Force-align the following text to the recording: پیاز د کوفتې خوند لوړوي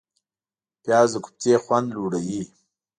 پیاز 0.83 1.09
د 1.13 1.15
کوفتې 1.23 1.53
خوند 1.63 1.87
لوړوي 1.95 2.41